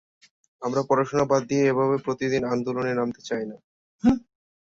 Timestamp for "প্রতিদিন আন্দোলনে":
2.05-2.91